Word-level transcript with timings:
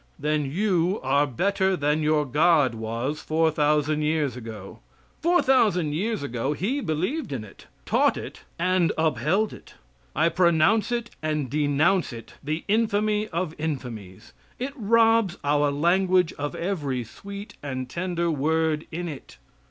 Then 0.17 0.49
you 0.49 0.99
are 1.03 1.27
better 1.27 1.77
than 1.77 2.01
your 2.01 2.25
God 2.25 2.73
was 2.73 3.19
four 3.21 3.51
thousand 3.51 4.01
years 4.01 4.35
ago. 4.35 4.79
Four 5.21 5.43
thousand 5.43 5.93
years 5.93 6.23
ago 6.23 6.53
he 6.53 6.81
believed 6.81 7.31
in 7.31 7.43
it, 7.43 7.67
taught 7.85 8.17
it 8.17 8.41
and 8.57 8.91
upheld 8.97 9.53
it. 9.53 9.75
I 10.15 10.29
pronounce 10.29 10.91
it 10.91 11.11
and 11.21 11.51
denounce 11.51 12.11
it 12.13 12.33
the 12.43 12.63
infamy 12.67 13.27
of 13.27 13.53
infamies. 13.59 14.33
It 14.57 14.73
robs 14.75 15.37
our 15.43 15.69
language 15.69 16.33
of 16.33 16.55
every 16.55 17.03
sweet 17.03 17.53
and 17.61 17.87
tender 17.87 18.31
word 18.31 18.87
in 18.91 19.07
it. 19.07 19.37